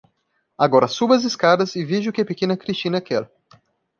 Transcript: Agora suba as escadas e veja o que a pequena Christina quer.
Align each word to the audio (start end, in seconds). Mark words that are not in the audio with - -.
Agora 0.57 0.87
suba 0.87 1.15
as 1.15 1.23
escadas 1.23 1.75
e 1.75 1.85
veja 1.85 2.09
o 2.09 2.13
que 2.13 2.21
a 2.21 2.25
pequena 2.25 2.57
Christina 2.57 2.99
quer. 2.99 3.29